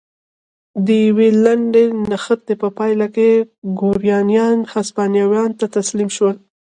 د 0.85 0.87
یوې 1.05 1.29
لنډې 1.45 1.83
نښتې 2.09 2.53
په 2.61 2.67
پایله 2.77 3.07
کې 3.15 3.29
ګورانیان 3.79 4.57
هسپانویانو 4.73 5.57
ته 5.59 5.65
تسلیم 5.77 6.09
شول. 6.15 6.35